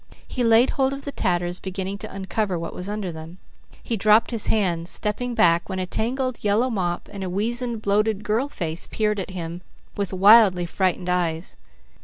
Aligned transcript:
He 0.27 0.43
laid 0.43 0.71
hold 0.71 0.93
of 0.93 1.05
the 1.05 1.11
tatters, 1.11 1.59
beginning 1.59 1.99
to 1.99 2.11
uncover 2.11 2.57
what 2.57 2.73
was 2.73 2.89
under 2.89 3.11
them. 3.11 3.37
He 3.83 3.95
dropped 3.97 4.31
his 4.31 4.47
hands, 4.47 4.89
stepping 4.89 5.35
back, 5.35 5.69
when 5.69 5.77
a 5.77 5.85
tangled 5.85 6.43
yellow 6.43 6.71
mop 6.71 7.07
and 7.13 7.23
a 7.23 7.29
weazened, 7.29 7.83
bloated 7.83 8.23
girl 8.23 8.45
child 8.45 8.53
face 8.53 8.87
peered 8.87 9.19
at 9.19 9.29
him, 9.29 9.61
with 9.95 10.11
wildly 10.11 10.65
frightened 10.65 11.07
eyes. 11.07 11.55